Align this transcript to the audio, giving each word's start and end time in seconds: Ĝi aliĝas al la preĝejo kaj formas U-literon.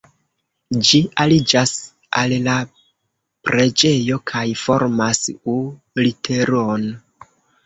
Ĝi 0.87 1.01
aliĝas 1.23 1.73
al 2.21 2.33
la 2.47 2.55
preĝejo 3.49 4.19
kaj 4.33 4.43
formas 4.63 5.23
U-literon. 5.55 6.89